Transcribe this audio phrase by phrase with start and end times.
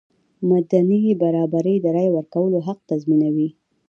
[0.49, 3.49] مدني برابري د رایې ورکولو حق تضمینوي.